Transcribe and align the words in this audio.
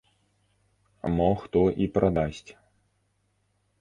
Мо 1.19 1.27
хто 1.43 1.61
і 1.85 1.91
прадасць. 1.99 2.51